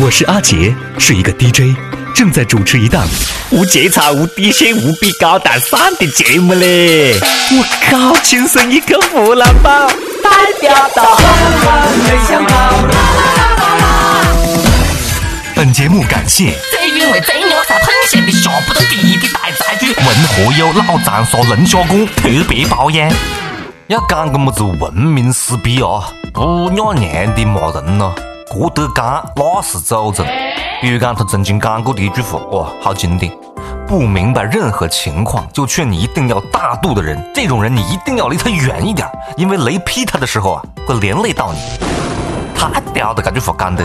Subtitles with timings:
[0.00, 1.76] 我是阿杰，是一个 DJ，
[2.14, 3.04] 正在主持一档
[3.50, 7.14] 无节操、无底线、无比高大上的节目嘞！
[7.50, 9.88] 我靠，亲生一个湖南宝，
[10.22, 10.30] 代
[10.60, 11.18] 表到
[12.04, 12.74] 没想到。
[15.56, 19.92] 本节目感谢最原味、最牛杂、喷咸的下不得地的大菜具。
[19.94, 23.10] 文和友老长沙龙虾馆特别包养。
[23.88, 28.14] 要讲个么子文明撕逼啊，不要娘的骂人咯，
[28.50, 30.26] 郭德纲那是祖宗。
[30.80, 33.30] 比如讲他曾经讲过的一句话，哇，好经典。
[33.86, 39.06] 不明白任何情况就劝你一定要大度的人，这种人你一定要离他远一点，
[39.36, 41.58] 因为雷劈他的时候啊，会连累到你。
[42.54, 43.84] 太屌的，这句话讲的。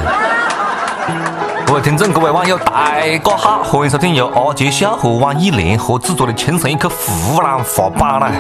[1.65, 8.31] 各位听众，各位网友，大家好，欢迎收听由阿杰笑和网易联合制作的《亲生一刻湖南话版》啦。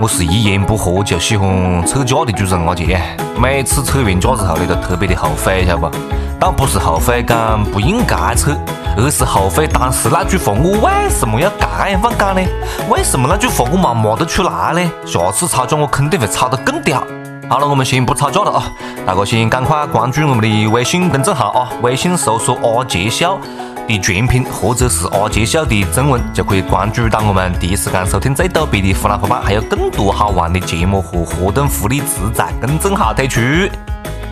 [0.00, 1.48] 我是一言不合就喜欢
[1.86, 3.00] 吵架的主持人阿杰，
[3.40, 5.96] 每次吵完架之后呢，都特别的后悔，晓得不？
[6.40, 8.50] 倒不是后悔讲不应该吵，
[8.96, 12.42] 而是后悔当时那句话我为什么要这样放讲呢？
[12.90, 14.90] 为什么那句话我没骂得出来呢？
[15.06, 17.06] 下次吵架我肯定会吵得更屌。
[17.48, 18.64] 好了，我们先不吵架了啊！
[19.06, 23.38] 大家先赶快关注我们的微信公众号啊，微信搜索阿杰笑。
[23.86, 33.40] 的全拼或者是阿杰秀的中文，就可以关注到我们第一时间收听最逗逼的湖南话版，还有更多好玩的节目和活动福利自在公众号推出。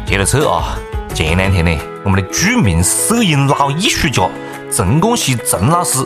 [0.06, 0.78] 接着扯啊，
[1.14, 4.28] 前两天呢，我们的著名摄影老艺术家
[4.70, 5.98] 陈冠希陈老师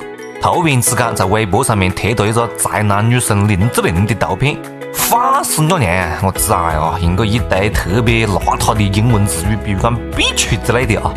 [0.42, 4.56] 突然之间在微博上面贴到一个宅男女神林志玲的图片，
[4.92, 6.18] 放死我娘！
[6.22, 11.14] 我崽啊，用个一堆特别邋遢的英文词语，比如讲 bitch 之类的啊。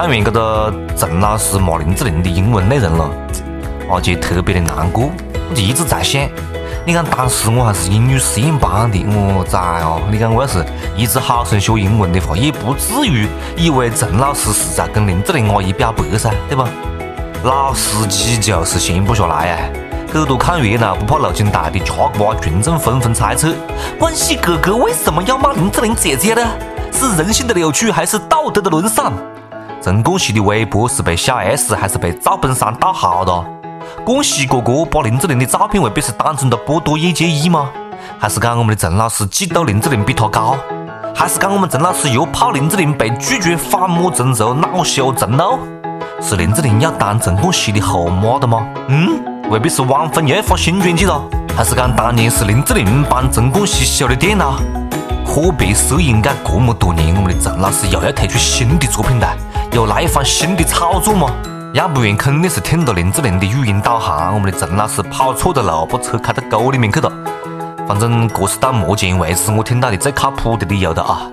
[0.00, 3.10] 看完这个陈老师骂林志玲的英文内容了，
[3.90, 5.10] 阿杰特别的难过。
[5.50, 6.22] 我就一直在想，
[6.86, 10.00] 你看当时我还是英语实验班的，我崽哦！
[10.08, 10.64] 你看我要是
[10.96, 13.26] 一直好生学英文的话，也不至于
[13.56, 16.68] 以为陈老师是在跟林志玲阿姨表白噻，对吧？
[17.42, 19.58] 老司机就是闲不下来啊！
[20.12, 23.52] 很多看热闹不怕路惊大的吃瓜群众纷纷猜测：
[23.98, 26.42] 冠希哥哥为什么要骂林志玲姐姐呢？
[26.92, 29.12] 是人性的扭曲，还是道德的沦丧？
[29.88, 33.32] 陈冠希的微博是被小 S 还是被赵本山盗号的？
[34.04, 37.70] 冠希哥哥把林志玲的照片未必是当成了剥夺业界益吗？
[38.18, 40.58] 还是讲我们的陈老师嫉妒林志玲比他高？
[41.14, 45.58] 还是讲我们陈老师又怕林志玲被拒绝反目成仇恼羞成怒？
[46.20, 48.66] 是林志玲要当陈冠希的后妈的吗？
[48.88, 49.18] 嗯，
[49.48, 51.18] 未必是汪峰又要发新专辑了？
[51.56, 54.60] 还是讲当年是林志玲帮陈冠希修的电脑？
[55.24, 59.34] 阔别摄影界这么多年，我们的陈老师又要推出新的作品了？
[59.72, 61.30] 有那一番新的炒作吗？
[61.74, 67.12] 要不然肯定是听到林志玲的语音导航，我们的陈老师跑错的路，把车开到沟里面去了。
[67.86, 71.30] 反正这是到目前为止我听到的最靠谱的理由了啊！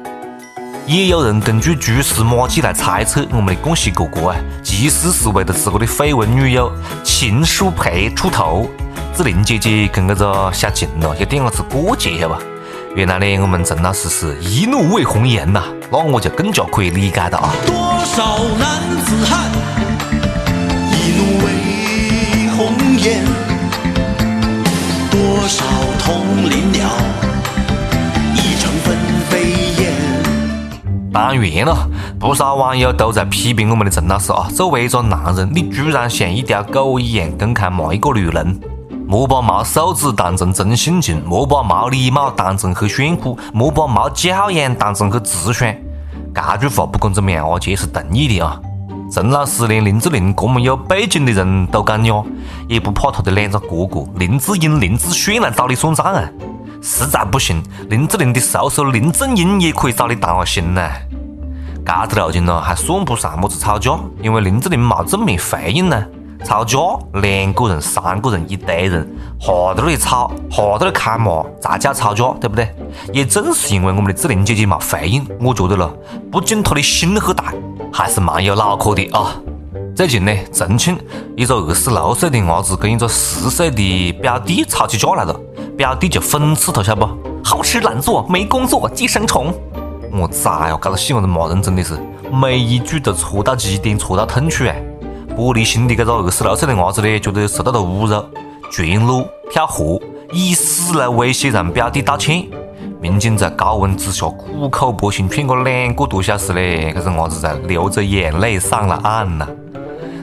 [0.85, 6.72] 也有人根据蛛丝马迹来猜测，我们的冠希哥哥啊，其实是为了自个的绯闻女友
[7.03, 8.69] 秦舒培出头。
[9.16, 12.41] 志玲姐姐跟这个小秦咯，有点子过节，晓得吧？
[12.95, 15.61] 原来呢，我们陈老师是一怒为红颜呐，
[15.91, 17.51] 那我就更加可以理解了啊。
[17.67, 17.75] 多
[18.06, 19.51] 少男子汉，
[20.94, 23.22] 一怒为红颜，
[25.11, 25.66] 多少
[26.00, 26.88] 同林鸟，
[28.34, 28.97] 一成分
[29.29, 29.51] 飞
[29.84, 29.91] 燕。
[31.11, 38.57] 当然了，不少网友都在批评我们的陈老师啊，作为一个男人，你居然像一条狗一样公开骂一个女人。
[39.07, 45.73] 莫把没素质当成真性情，莫把没礼貌当成很炫酷，莫把没教养当成很直爽。
[46.33, 48.59] 这句话不管怎么样，阿杰是同意的啊。
[49.11, 52.23] 陈老师连林志玲这么有背景的人都敢惹，
[52.67, 56.27] 也不怕他的两个哥哥林志颖、林志炫来找你算账啊？
[56.81, 60.89] 实在不行，林志玲的叔叔林正英也可以找你谈下心呐。
[61.85, 66.03] 这条路径呢，还算不上么子吵架，因为林志玲没正面回应呢。
[66.45, 66.78] 吵架，
[67.13, 69.06] 两个人、三个人、一堆人，
[69.41, 72.69] 哈在那里吵，哈在那里开骂，才叫吵架，对不对？
[73.11, 75.91] 也正是因为我们的志玲姐姐没回应，我觉得了，
[76.31, 77.51] 不仅她的心很大，
[77.91, 79.35] 还是蛮有脑壳的啊。
[79.96, 80.96] 最近呢，重庆
[81.35, 85.34] 一个二十六岁的伢子跟一个十岁的表弟吵起架来了，
[85.75, 87.11] 表弟就讽刺他，晓得不？
[87.43, 89.52] 好吃懒做，没工作，寄生虫。
[90.11, 91.99] 我崽哟，这个细伢子骂人真的是
[92.31, 94.79] 每一句都戳到极点，戳到痛处哎。
[95.35, 98.23] 玻璃心的这个二十六岁的伢子呢，觉得受到了侮辱，
[98.72, 99.99] 全裸跳河，
[100.32, 102.46] 以死来威胁让表弟道歉。
[103.02, 109.46] 民警在高温之下苦口婆心劝个两个多小时呢，这个伢子才流着眼泪上了岸呐。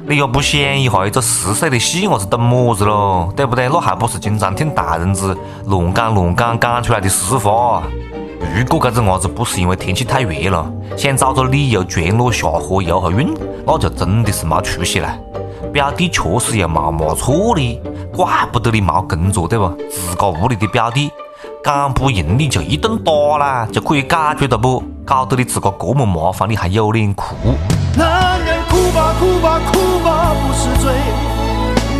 [0.09, 3.69] 你也不想一下，一个十岁的细伢子懂么子咯，对不对？
[3.69, 5.37] 那还不是经常听大人子
[5.67, 7.83] 乱讲乱讲讲出来的实话。
[8.55, 13.35] 如果这只伢子不是因为天气太热了，想找个理由全裸下河游下泳，
[13.67, 15.15] 那就真的是没出息了。
[15.73, 17.81] 表弟确实又没嘛错的，
[18.13, 19.69] 怪不得你没工作对不？
[19.91, 21.11] 自家屋里的表弟，
[21.65, 24.83] 讲不赢你就一顿打啦，就可以解决了不？
[25.05, 27.35] 搞得你自个这么麻烦，你还有脸哭？
[27.97, 30.93] 男人哭吧哭吧哭吧不是罪，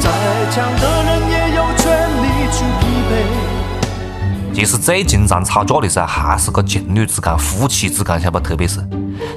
[0.01, 0.11] 再
[0.51, 1.02] 强的
[4.53, 8.41] 其实最经常吵架的噻，还是个情侣之间、夫妻之间，晓得不？
[8.41, 8.87] 特别是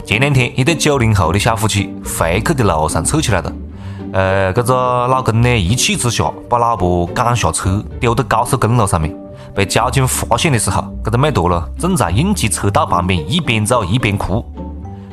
[0.06, 3.51] 前两天，一对九零后的小夫妻回去的路上吵起来了。
[4.12, 9.15] 呃，这个老公呢，一气之下把老婆赶下车，丢到高速公路上面。
[9.56, 14.45] 被交警发现的时候，这个妹坨了，正在应急车道旁边一边走一边哭。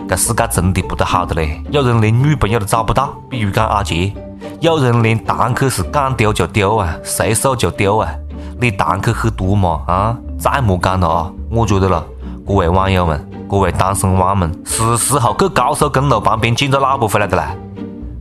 [0.09, 1.63] 这世界真的不得好的嘞！
[1.71, 4.13] 有人连女朋友都找不到，比如讲阿杰；
[4.61, 8.13] 有人连堂客是敢丢就丢啊，随手就丢啊。
[8.63, 10.17] 你堂客很多嘛啊？
[10.39, 11.33] 再莫讲了啊！
[11.51, 12.07] 我觉得了，
[12.47, 17.53] 各位网友们，各位单身汪们，是时候去高速公路旁边捡个老婆回来的啦。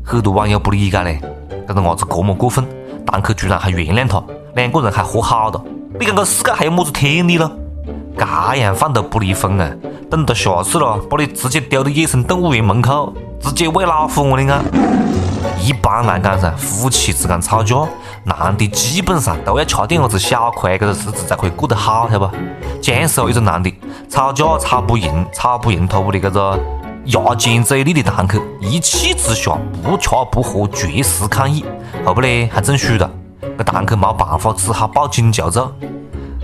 [0.03, 1.21] 很多网友不理解嘞，
[1.67, 2.65] 这个伢子这么过分，
[3.05, 4.23] 堂客居然还原谅他，
[4.55, 5.63] 两个人还和好了。
[5.99, 7.51] 你讲这世界还有么子天理了？
[8.17, 9.71] 这样放都不离婚啊？
[10.09, 14.59] 等到下次了，把你直接丢到野生动物园门口，直接喂老虎我你讲？
[15.61, 17.75] 一般来讲噻，夫妻之间吵架，
[18.23, 22.35] 男的基本上都要吃点么子小亏，这个日子才可以过得好，晓得不？
[22.81, 23.71] 江苏一个男的
[24.09, 26.59] 吵架吵不赢，吵不赢他屋里这个。
[27.05, 31.65] 牙尖嘴利的堂客一气之下不吃不喝绝食抗议，
[32.05, 33.09] 后不呢还中暑了，
[33.57, 35.67] 这堂客没办法，只好报警求助。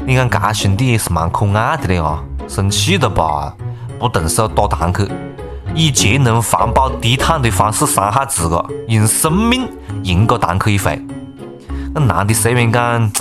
[0.04, 2.24] 你看这兄弟也是蛮可爱的嘞啊！
[2.48, 3.54] 生气了吧，
[4.00, 5.08] 不动手打堂客，
[5.80, 9.70] 以节能环保低碳的方式伤害自个，用生命
[10.02, 11.00] 赢个堂客一回。
[11.94, 13.12] 那男的虽然讲，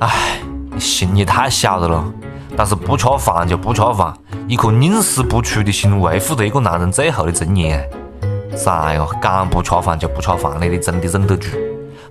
[0.00, 0.40] 唉，
[0.76, 2.12] 心也太小了咯。
[2.56, 4.12] 但是不吃饭就不吃饭，
[4.48, 7.88] 一颗宁死不屈的心，维护着一个男人最后的尊严。
[8.66, 11.46] 哎哟，敢不吃饭就不吃饭的，你真的忍得住？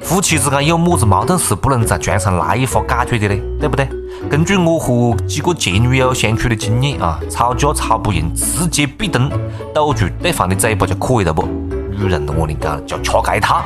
[0.02, 3.42] 夫妻之间有么子矛盾是不能在床上来一发解决的呢？
[3.60, 3.88] 对不对？
[4.30, 9.30] 根据我和几个前女友相处的经验啊，吵架吵不赢，直接壁灯，
[9.74, 11.44] 堵住对方的嘴巴就可以了不？
[11.92, 13.64] 女人我跟你讲，就吃这一套。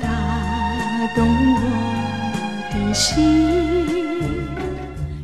[0.00, 0.08] 打
[1.16, 1.60] 动我
[2.72, 3.16] 的心。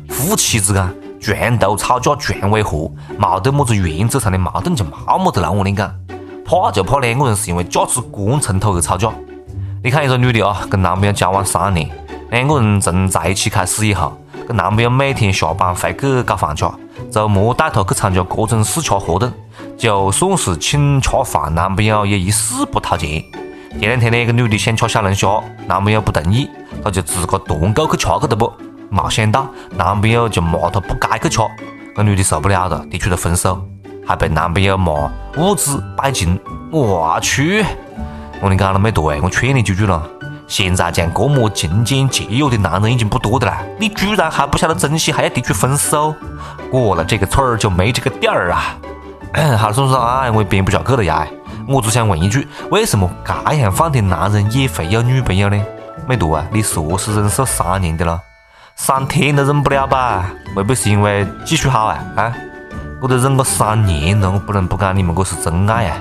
[0.09, 2.87] 夫妻之间床头吵架床尾和，
[3.17, 5.51] 没得么子原则上的矛盾就没么子了。
[5.51, 5.91] 我跟你讲，
[6.45, 9.11] 怕就怕两个人是因为价值观冲突而吵架。
[9.83, 11.89] 你看一个女的啊，跟男朋友交往三年，
[12.29, 14.15] 两个人从在一起开始以后，
[14.47, 16.63] 跟男朋友每天下班回去搞饭吃，
[17.11, 19.31] 周末带她去参加各种试吃活动，
[19.75, 23.23] 就算是请吃饭，男朋友也一死不掏钱。
[23.79, 26.47] 前两天呢，一个女的想吃小龙虾，男朋友不同意，
[26.83, 28.53] 她就自个团购去吃去的不？
[28.89, 31.41] 没想到男朋友就骂她不该去吃，
[31.95, 33.61] 个女的受不了了，提出了分手，
[34.05, 36.39] 还被男朋友骂物质拜金。
[36.71, 37.63] 我去！
[38.41, 40.07] 我跟你讲了没多哎，我劝你几句了。
[40.47, 46.13] 现在像这么勤俭节约的男人已经不多的了，你居然还不晓得珍惜，还要提出分手，
[46.69, 48.77] 过了这个村儿就没这个店儿啊！
[49.57, 51.27] 好了，算算啊，我也编不下去了呀。
[51.67, 55.59] 我只想问一句，为什么这样放的男人也会有女朋友呢？
[56.07, 58.21] 美图啊，你说是忍受三年的了，
[58.75, 60.29] 三天都忍不了吧？
[60.53, 61.97] 会不会是因为技术好啊？
[62.15, 62.33] 啊，
[63.01, 65.97] 我都忍个三年了，我不能不讲你们这是真爱啊！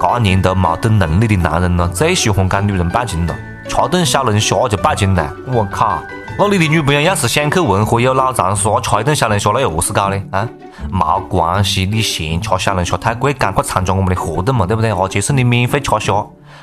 [0.00, 3.34] 这年头没得能力的男人呢，最喜欢讲女人拜金了，
[3.68, 5.98] 吃顿小龙虾就拜金了，我靠！
[6.38, 10.22] 那你的女朋友要是想去文和友老长沙吃一顿小龙虾，那又何是搞呢？
[10.30, 10.48] 啊，
[10.90, 14.90] 没关系，你嫌吃小龙虾太贵，赶快参加我们的活动嘛，对不对？
[14.92, 16.12] 阿杰送你免费吃虾。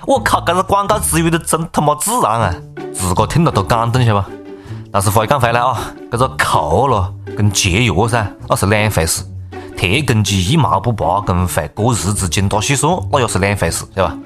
[0.07, 2.55] 我靠，这个广告词语的真他妈自然啊，
[2.93, 4.38] 自个听了都感动，晓得不？
[4.91, 5.79] 但是话又讲回来啊，
[6.11, 9.23] 这个抠了跟节约噻，那是两回事。
[9.77, 14.17] 铁公鸡一毛不拔，跟会过日子精打细算，那又是两回事，对吧？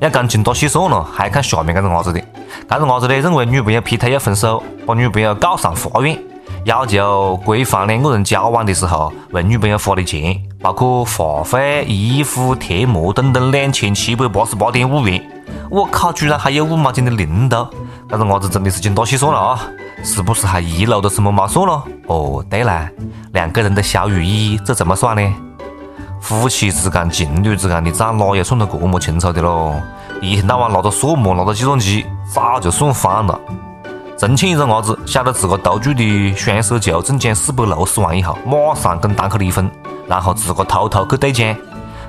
[0.00, 2.20] 要讲精打细算了，还看下面这个伢子的。
[2.68, 6.16] 这个伢子呢，认为女朋友劈腿要分手，把女朋友告上法院，
[6.64, 15.20] 要求规范两个人交往的时候为女朋友花的钱，包括话费、衣服、贴膜等等两千七百八十八点五元。
[15.68, 17.68] 我靠，居然还有五毛钱的零头！
[18.08, 19.60] 这个伢子真的是精打细算了啊！
[20.02, 21.82] 是不是还遗漏了什么没算了？
[22.06, 22.88] 哦，对了，
[23.32, 25.34] 两个人的小雨衣这怎么算呢？
[26.20, 29.74] 夫妻之间、情侣之间的账哪有算得这么清楚的喽？
[30.20, 33.40] 一天到晚拿着算盘，拿着计算机，早就算翻了。
[34.18, 39.68] 重庆一个伢子晓得自个投注的双色球中奖四百六十万以后，马上跟堂客离婚，
[40.06, 41.56] 然后自个偷偷去兑奖。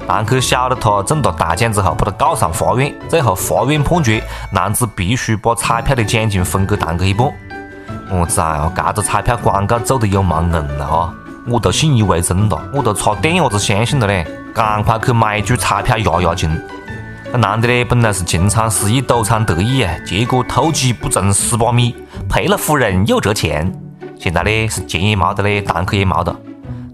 [0.07, 7.31] 堂客晓得他中了大奖之后，把他告上法院，最后法院判决男子必须把彩票的奖金分给堂客一半。
[8.19, 11.13] 我崽哦，这个彩票广告做得有毛硬了哈！
[11.47, 16.61] 我都信以为真了，我都差点伢子相信了嘞，赶快去买一注彩票压压惊。
[17.31, 21.95] 这男的呢，本来是情场失意，赌场得意啊，结果偷鸡不成蚀把米，
[22.29, 23.73] 赔了夫人又折钱。
[24.19, 26.35] 现在呢，是钱也没得嘞，堂客也没得，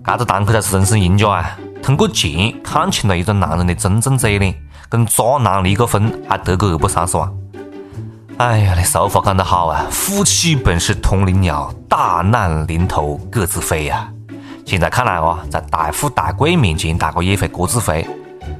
[0.06, 1.58] 这个堂客才是人生赢家啊！
[1.84, 4.56] 通过钱看清了一个男人的真正嘴脸，
[4.90, 7.30] 跟渣男离个婚还得个二百三十万。
[8.39, 14.10] 哎呀，你俗话讲得好啊，夫妻本是同林鸟，大难临头各自飞呀。
[14.65, 18.08] 现在看来哦，在大富大贵面前，大哥也会各自飞。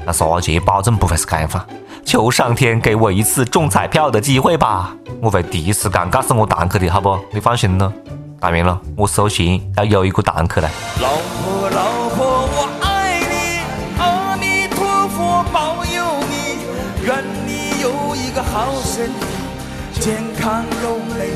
[0.06, 1.66] 那杀姐保证不会是这样法，
[2.04, 4.94] 求上天给我一次中彩票的机会吧！
[5.22, 7.18] 我会第一时间告诉我堂客的，好不？
[7.32, 7.90] 你放心了。
[8.38, 10.70] 当然了，我首先要有一个堂客来。
[11.02, 11.08] 老
[11.42, 13.62] 婆，老婆，我爱你，
[13.98, 19.26] 阿弥陀佛保佑你，愿你有一个好身体，
[20.00, 21.30] 健康又美。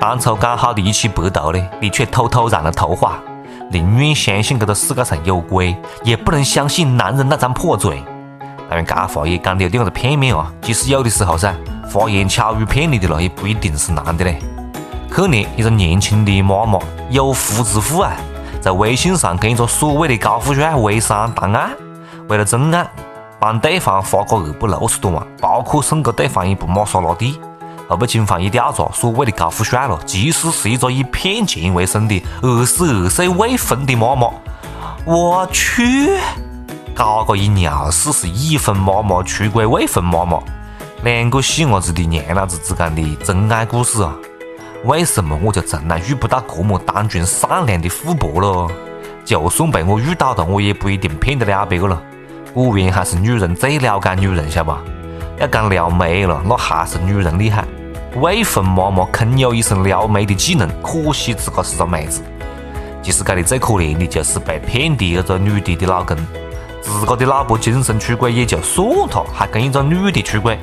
[0.00, 3.18] 当初讲好的一起白头呢，你却偷偷染了头发。
[3.70, 8.02] 宁愿相信这个世界上有鬼，也不能相信男人那张破嘴。
[8.68, 10.52] 当然，这话也讲的有点子片面啊。
[10.60, 11.54] 其实有的时候噻，
[11.88, 14.38] 花言巧语骗你的了，也不一定是男的嘞。
[15.14, 16.78] 去年一个年轻的妈妈
[17.10, 18.12] 有夫之妇啊，
[18.60, 21.70] 在微信上跟一个所谓的高富帅微商谈爱，
[22.28, 22.88] 为了真爱，
[23.44, 27.38] 帮对方花个二百六十多万，包括送给对方一部玛莎拉蒂，
[27.86, 34.30] 后被警方一调查，所谓的高富帅了，其实是一个以骗钱为生的二十二岁未婚的妈妈。
[35.04, 36.16] 我去，
[36.94, 40.42] 搞个一尿屎是已婚妈妈出轨未婚妈妈，
[41.02, 44.16] 两个细伢子的娘老子之间的真爱故事啊！
[44.84, 48.72] 为什么我就从来遇不到这么单纯善良的富婆了？
[49.22, 52.00] 就算被我遇到了，我也不一定骗得了别个了。
[52.54, 54.80] 果然还是女人最了解女人，晓得吧？
[55.40, 57.64] 要讲撩妹了，那还是女人厉害。
[58.14, 62.22] 未婚妈妈空有一身撩妹的技能，可惜自个是个妹子。
[63.02, 66.16] 其实，这里最可怜的就是被骗的那个女的的老公，
[66.80, 70.56] 自个的老婆精神出轨也就算了，还跟一个女的出轨。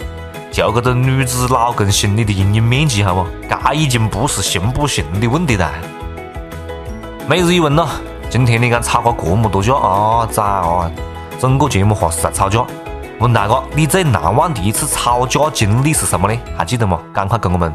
[0.49, 3.25] 就这个女子老公心里的阴影面积，好不？
[3.49, 5.69] 这已经不是行不行的问题了。
[7.27, 7.85] 每日一问咯，
[8.29, 10.25] 今天你敢吵个这么多架啊？
[10.31, 10.89] 崽啊！
[11.41, 12.63] 整个节目哈是在吵架。
[13.17, 16.39] 问大家，你最难忘的一次吵架经历是什么呢？
[16.55, 16.99] 还记得吗？
[17.11, 17.73] 赶快跟我们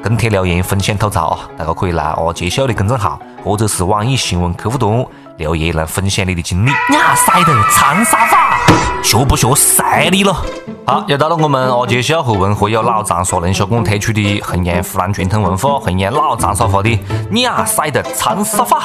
[0.00, 1.40] 跟帖留言分享吐槽啊！
[1.56, 5.04] 大家可以来阿杰秀的公众号，或者是网易新闻客户端
[5.36, 6.70] 留言来分享你的经历。
[6.70, 8.56] 呀塞的长沙话，
[9.02, 10.40] 学不学晒你了？
[10.88, 16.98] 好，又到了我们阿杰秀和文和友老长沙龙虾馆推出的弘扬湖南传统文化、弘扬老长沙话的
[17.32, 18.80] 亚塞的长沙话。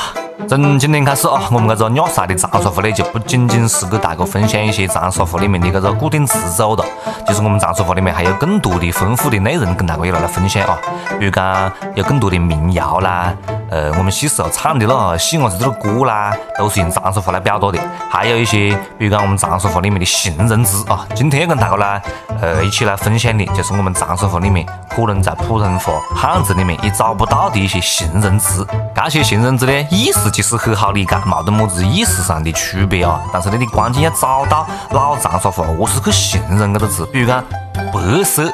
[0.50, 6.84] 从今天开始啊，我们这个亚塞的长沙话呢，就不仅仅是给大家分享一些长沙话里面的这个固定词组了，
[7.26, 10.78] 就是我们长沙话里面还有更多的丰富的内容跟大家一道来分享啊。
[11.18, 13.34] 比如讲，有更多的民谣啦，
[13.70, 17.80] 呃，我们小时候唱的那细伢子这个歌啦，都是用长沙话来表达的。
[18.10, 21.93] 还有一些，比如讲我们长沙话里面的形容词啊，今天要跟大家来
[22.42, 28.66] 呃，一起来分享的，就是我们长沙话里面可能在普通话汉字里面也找不到的一些形容词。
[28.96, 33.22] 这些形容词呢，意思其实很好理解，没得么子意思上的区别啊。
[33.32, 37.06] 但是呢，你关键要找到老长沙话何是去形容这个字。
[37.08, 37.44] 比如讲
[37.92, 38.52] 白色，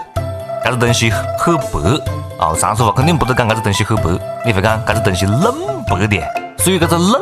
[0.63, 1.63] 这个东西很白
[2.39, 4.03] 啊，长沙话肯定不得讲这个东西很白，
[4.45, 5.55] 你会讲这个东西冷
[5.87, 6.17] 白的。
[6.57, 7.13] 所以这个冷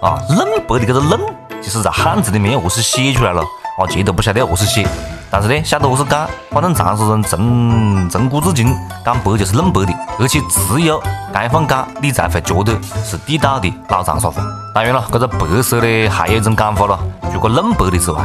[0.00, 1.20] 啊，冷白的这个冷，
[1.62, 3.42] 其实在汉字里面何是写出来了。
[3.78, 4.86] 阿杰都不晓得何是写，
[5.30, 6.26] 但是呢，晓得何是讲。
[6.50, 11.00] 反正长沙人从从古至今讲白就是嫩白的，而且只有
[11.32, 12.72] 这样讲，你才会觉得
[13.04, 14.42] 是地道的老长沙话。
[14.74, 16.98] 当然了，这个白色呢，还有一种讲法了。
[17.32, 18.24] 除了嫩白的之外，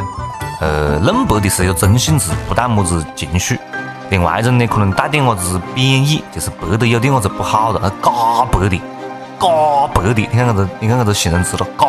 [0.61, 3.59] 呃，嫩白的是一个中性词，不带么子情绪。
[4.09, 8.77] 另外一种呢，可能带点么子贬义，就是白的有点么子不好的，假白的，
[9.39, 9.47] 假
[9.93, 10.21] 白的。
[10.21, 11.85] 你看这个，你看这个形容词了，假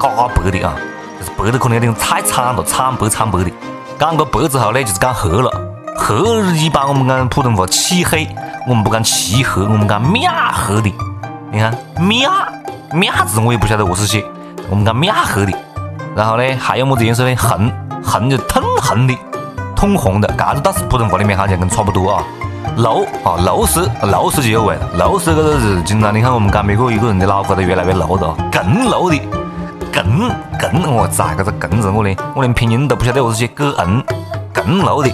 [0.00, 0.74] 假白的啊。
[1.18, 3.50] 就是白的可能有点太惨了，惨白惨白的。
[3.98, 5.50] 讲个白之后呢，就是讲黑了。
[5.96, 6.14] 黑
[6.58, 8.28] 一般我们讲普通话漆黑，
[8.66, 10.92] 我们不讲漆黑，我们讲面黑的。
[11.52, 12.28] 你看面
[12.92, 14.24] 面字我也不晓得何是写，
[14.68, 15.52] 我们讲面黑的。
[16.16, 17.36] 然后呢，还有么子颜色呢？
[17.36, 17.72] 红
[18.02, 19.14] 红就通红的，
[19.74, 20.28] 通红的。
[20.28, 22.24] 这个倒是普通话里面好像跟差不多啊。
[22.76, 22.84] 绿
[23.22, 24.88] 啊，绿色，绿色就有味了。
[24.94, 29.43] 绿色这个是经常你看我们讲每个一个人的脑壳都越来越绿了，更绿的。
[29.94, 34.04] 更更，我咋，这个更字我连我连拼音都不晓得何是写，更
[34.52, 35.08] 更楼的。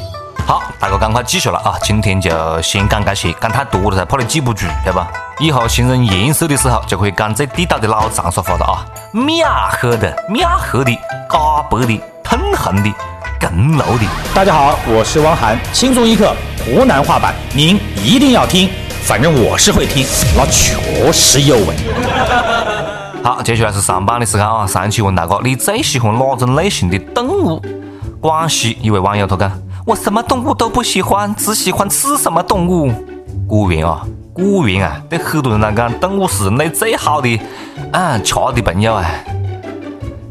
[0.46, 1.74] 好，大哥赶快记下来啊！
[1.82, 2.30] 今天就
[2.62, 5.06] 先讲这些，讲太多了噻，怕你记不住，对吧？
[5.38, 8.86] 以后形容颜色的时候，就可以讲最地道的老长沙话了啊！
[9.12, 9.46] 妙
[9.78, 12.90] 黑的、妙黑的、嘎白的、通红的、
[13.38, 14.06] 更浓的。
[14.34, 16.34] 大家好，我是汪涵，轻松一刻
[16.64, 18.70] 湖南话版，您一定要听，
[19.02, 22.89] 反正我是会听，那确实有味。
[23.22, 24.66] 好，接下来是上班的时间啊！
[24.66, 27.62] 上期问大哥，你最喜欢哪种类型的动物？
[28.18, 29.52] 广西一位网友他讲，
[29.84, 32.90] 我什么动物都不喜欢，只喜欢吃什么动物。
[33.46, 37.38] 果园啊，果园啊，对很多人来讲，动物是人类最好的
[37.92, 39.04] 啊，吃的朋友啊。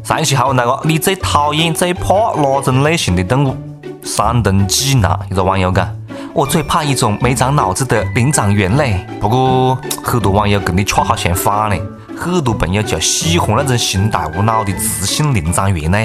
[0.02, 3.56] 上期还问大哥，你最讨厌、最怕哪种类型的动物？
[4.02, 5.88] 山东济南一个网友讲，
[6.34, 9.06] 我最怕一种没长脑子的灵长猿类。
[9.20, 11.76] 不过很多网友跟你恰好相反呢。
[12.22, 15.98] 很多朋友就喜欢那种心大无脑的自信灵长猿呢。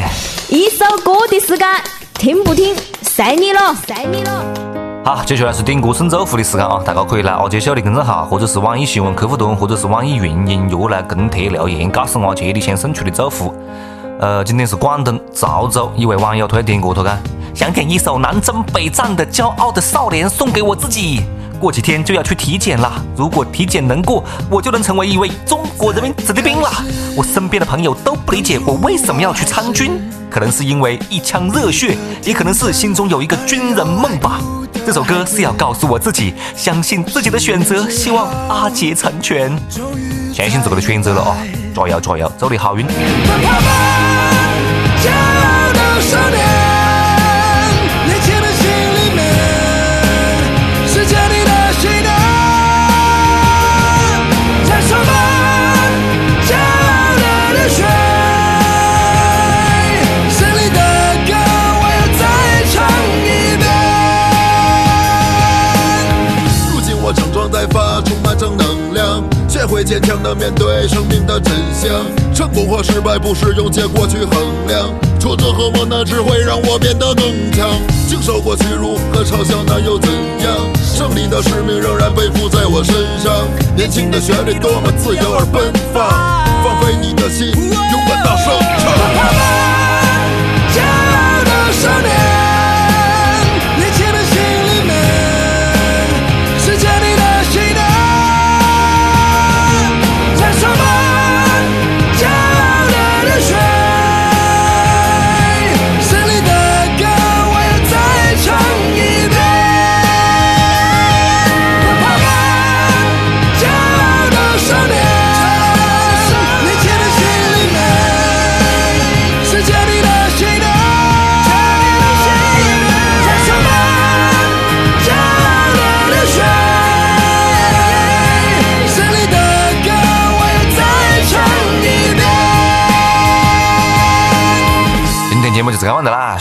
[0.48, 1.68] 一首歌的时间，
[2.14, 4.46] 听不听，随你了，随你了。
[5.04, 6.82] 好，接下来是点歌送祝福的时间啊！
[6.86, 13.54] 大家可以来阿杰秀的公众号，或者是网易新闻客户端，或者是网易云音乐来跟帖留言，告诉阿杰你想送出的祝福。
[14.22, 17.20] 呃，今天是广东潮州一位网友推点歌，他讲
[17.54, 21.24] 想点一首南征北战的骄傲的少年送给我自己。
[21.60, 26.70] 过几天就要去体检了，如果体检能过，我就能成为一位中国人民子弟兵了。
[27.16, 34.40] 我身边的朋友都不理解我为什么要去参军，可能是因为一腔热血，也可能是心中有一个军人梦吧。
[34.86, 39.50] 这首歌是要告诉我自己，相信自己的选择，希望阿杰成全。
[40.34, 41.38] 相信自己的选择了啊！
[41.74, 42.86] 加油加油，祝你好运。
[69.86, 71.92] 坚强的面对生命的真相，
[72.34, 74.90] 成功或失败不是用结果去衡量，
[75.20, 77.70] 挫折和磨难只会让我变得更强。
[78.10, 80.58] 经受过屈辱和嘲笑，那又怎样？
[80.84, 83.32] 胜利的使命仍然背负在我身上。
[83.76, 86.10] 年轻的旋律多么自由而奔放，
[86.64, 88.92] 放飞你的心，勇敢大声唱。
[90.74, 92.25] 节目就是这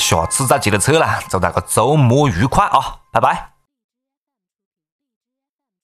[0.04, 3.53] 下次再接着扯啦，祝大家周末愉快啊，拜拜。